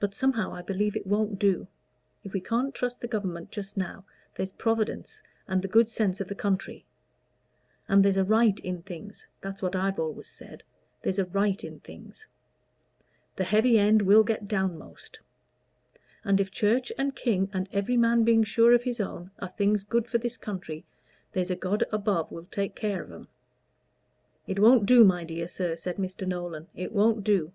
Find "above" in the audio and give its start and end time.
21.92-22.32